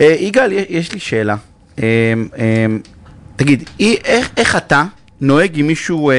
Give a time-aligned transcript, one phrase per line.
[0.00, 1.36] אה, יגאל, יש- לי שאלה.
[1.82, 1.84] אה,
[2.38, 2.66] אה,
[3.36, 4.84] תגיד, אי- איך- איך אתה
[5.20, 6.10] נוהג עם מישהו...
[6.10, 6.16] אה,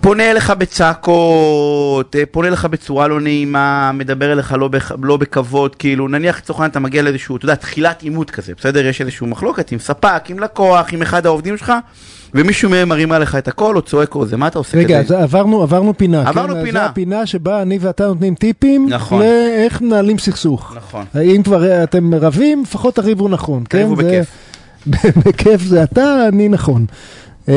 [0.00, 4.92] פונה אליך בצעקות, אה, פונה אליך בצורה לא נעימה, מדבר אליך לא, בכ...
[5.02, 8.86] לא בכבוד, כאילו נניח לצורך העניין אתה מגיע לאיזשהו, אתה יודע, תחילת עימות כזה, בסדר?
[8.86, 11.72] יש איזשהו מחלוקת עם ספק, עם לקוח, עם אחד העובדים שלך,
[12.34, 15.16] ומישהו מהם מרים עליך את הקול או צועק או זה, מה אתה עושה רגע, כזה?
[15.18, 16.28] אז עברנו, עברנו פינה.
[16.28, 16.64] עברנו כן?
[16.64, 16.80] פינה.
[16.80, 19.22] זו הפינה שבה אני ואתה נותנים טיפים נכון.
[19.58, 20.72] לאיך מנהלים סכסוך.
[20.76, 21.04] נכון.
[21.36, 23.64] אם כבר אתם רבים, לפחות תריבו נכון.
[23.68, 24.02] תריבו כן?
[24.02, 24.28] זה- בכיף.
[25.26, 26.86] בכיף זה אתה, אני נכון.
[27.48, 27.54] אה,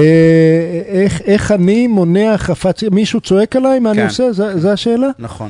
[0.88, 4.06] איך, איך אני מונע חפץ, מישהו צועק עליי, מה אני כן.
[4.08, 4.32] עושה?
[4.34, 5.08] זו- השאלה?
[5.20, 5.50] נכון.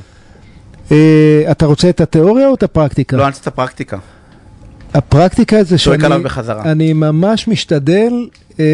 [0.91, 0.97] אה,
[1.51, 3.17] אתה רוצה את התיאוריה או את הפרקטיקה?
[3.17, 3.97] לא, אני רוצה את הפרקטיקה.
[4.93, 6.71] הפרקטיקה זה צועק שאני עליו בחזרה.
[6.71, 8.13] אני ממש משתדל
[8.59, 8.65] אה,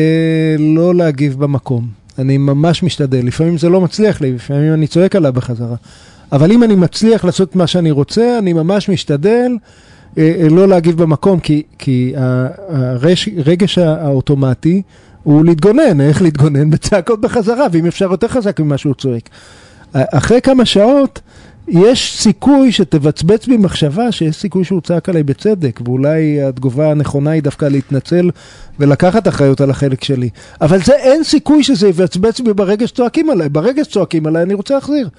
[0.59, 1.87] לא להגיב במקום.
[2.19, 3.25] אני ממש משתדל.
[3.25, 5.75] לפעמים זה לא מצליח לי, לפעמים אני צועק עליו בחזרה.
[6.31, 9.51] אבל אם אני מצליח לעשות מה שאני רוצה, אני ממש משתדל
[10.17, 14.81] אה, אה, לא להגיב במקום, כי, כי הרגש האוטומטי
[15.23, 19.29] הוא להתגונן, איך להתגונן בצעקות בחזרה, ואם אפשר יותר חזק ממה שהוא צועק.
[19.93, 21.21] אחרי כמה שעות,
[21.67, 27.43] יש סיכוי שתבצבץ בי מחשבה שיש סיכוי שהוא צעק עליי בצדק, ואולי התגובה הנכונה היא
[27.43, 28.29] דווקא להתנצל
[28.79, 30.29] ולקחת אחריות על החלק שלי.
[30.61, 34.73] אבל זה אין סיכוי שזה יבצבץ בי ברגע שצועקים עליי, ברגע שצועקים עליי אני רוצה
[34.73, 35.09] להחזיר.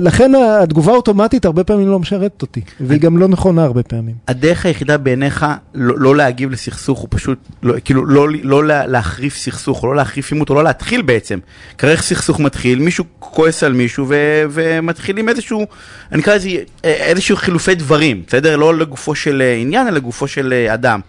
[0.00, 4.14] לכן התגובה האוטומטית הרבה פעמים לא משרתת אותי, והיא גם לא נכונה הרבה פעמים.
[4.28, 9.36] הדרך היחידה בעיניך לא, לא להגיב לסכסוך הוא פשוט, לא, כאילו לא, לא לה- להחריף
[9.36, 11.38] סכסוך, או לא להחריף עימות, או לא להתחיל בעצם.
[11.78, 14.06] כרך סכסוך מתחיל, מישהו כועס על מישהו
[14.50, 15.66] ומתחילים איזשהו,
[16.12, 16.48] אני אקרא לזה
[16.84, 18.56] איזשהו חילופי דברים, בסדר?
[18.56, 21.00] לא לגופו של עניין, אלא לגופו של אה, אדם.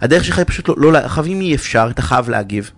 [0.00, 2.70] הדרך שלך היא פשוט לא, לא, עכשיו אם אי אפשר, אתה חייב להגיב.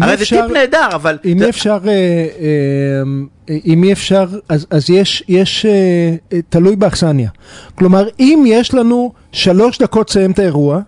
[0.00, 1.18] הרי זה טיפ נהדר, אבל...
[1.24, 6.76] אם אי אפשר, אה, אה, אם אי אפשר, אז, אז יש, יש, אה, אה, תלוי
[6.76, 7.30] באכסניה.
[7.74, 10.80] כלומר, אם יש לנו שלוש דקות לסיים את האירוע,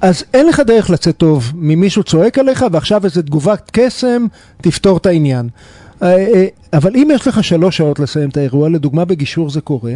[0.00, 4.26] אז אין לך דרך לצאת טוב ממישהו צועק עליך, ועכשיו איזו תגובת קסם
[4.62, 5.48] תפתור את העניין.
[6.04, 9.92] אה, אה, אבל אם יש לך שלוש שעות לסיים את האירוע, לדוגמה בגישור זה קורה,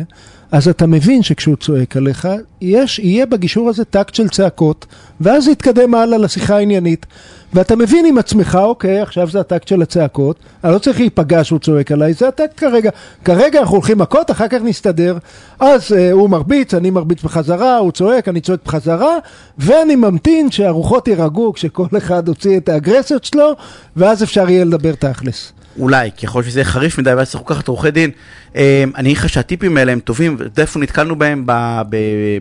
[0.52, 2.28] אז אתה מבין שכשהוא צועק עליך,
[2.60, 4.86] יש, יהיה בגישור הזה טקט של צעקות,
[5.20, 7.06] ואז זה יתקדם הלאה לשיחה העניינית.
[7.52, 11.58] ואתה מבין עם עצמך, אוקיי, עכשיו זה הטקט של הצעקות, אני לא צריך להיפגע שהוא
[11.58, 12.90] צועק עליי, זה הטקט כרגע.
[13.24, 15.18] כרגע אנחנו הולכים מכות, אחר כך נסתדר.
[15.60, 19.16] אז אה, הוא מרביץ, אני מרביץ בחזרה, הוא צועק, אני צועק בחזרה,
[19.58, 23.52] ואני ממתין שהרוחות יירגעו כשכל אחד הוציא את האגרסיות שלו,
[23.96, 25.52] ואז אפשר יהיה לדבר תכלס.
[25.78, 28.10] אולי, ככל שזה יהיה חריף מדי ואז יצטרכו לקחת עורכי דין.
[28.56, 31.44] אה, אני אגיד לך שהטיפים האלה הם טובים, ואתה איפה נתקלנו בהם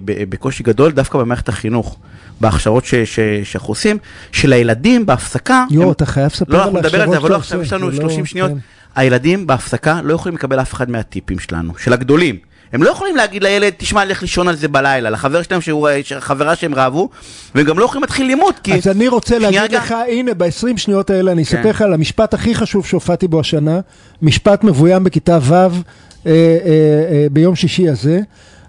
[0.05, 1.97] בקושי גדול, דווקא במערכת החינוך,
[2.41, 2.85] בהכשרות
[3.43, 3.97] שאנחנו עושים,
[4.31, 5.65] שלילדים בהפסקה...
[5.69, 7.73] יואו, אתה חייב לספר לא, על אנחנו נדבר על ההכשרות זה, אבל לא עכשיו, יש
[7.73, 8.51] לנו זה לא- 30 שניות.
[8.51, 8.57] כן.
[8.95, 12.37] הילדים בהפסקה לא יכולים לקבל אף אחד מהטיפים שלנו, של הגדולים.
[12.73, 15.87] הם לא יכולים להגיד לילד, תשמע, לך לישון על זה בלילה, לחבר שלהם, שהוא-
[16.19, 17.09] חברה שהם רבו,
[17.55, 18.73] והם גם לא יכולים להתחיל לימוד, כי...
[18.73, 19.77] אז אני רוצה להגיד רגע.
[19.77, 21.57] לך, הנה, ב-20 שניות האלה אני כן.
[21.57, 23.79] אספר לך על המשפט הכי חשוב שהופעתי בו השנה,
[24.21, 25.67] משפט מבוים בכיתה ו' אה,
[26.25, 28.19] אה, אה, ביום שישי הזה.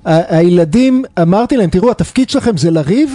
[0.05, 3.15] הילדים, אמרתי להם, תראו, התפקיד שלכם זה לריב,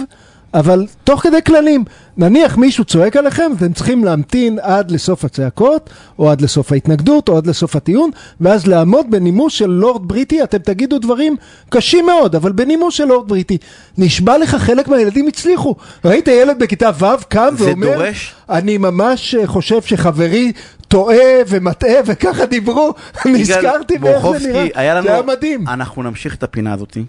[0.54, 1.84] אבל תוך כדי כללים.
[2.16, 7.36] נניח מישהו צועק עליכם, אתם צריכים להמתין עד לסוף הצעקות, או עד לסוף ההתנגדות, או
[7.36, 8.10] עד לסוף הטיעון,
[8.40, 11.36] ואז לעמוד בנימוס של לורד בריטי, אתם תגידו דברים
[11.68, 13.58] קשים מאוד, אבל בנימוס של לורד בריטי.
[13.98, 15.74] נשבע לך, חלק מהילדים הצליחו.
[16.04, 18.34] ראית ילד בכיתה ו' קם זה ואומר, דורש?
[18.50, 20.52] אני ממש אה, חושב שחברי
[20.88, 21.16] טועה
[21.48, 22.94] ומטעה, וככה דיברו,
[23.26, 25.06] נזכרתי באיך זה נראה, היה לנו...
[25.06, 25.68] זה היה מדהים.
[25.68, 27.02] אנחנו נמשיך את הפינה הזאתי.